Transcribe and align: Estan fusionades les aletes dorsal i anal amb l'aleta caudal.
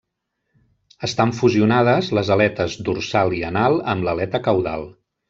Estan 1.07 1.33
fusionades 1.39 2.09
les 2.19 2.31
aletes 2.37 2.79
dorsal 2.87 3.37
i 3.41 3.43
anal 3.51 3.77
amb 3.93 4.09
l'aleta 4.09 4.43
caudal. 4.49 4.89